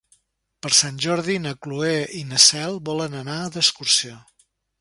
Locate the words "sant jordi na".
0.77-1.53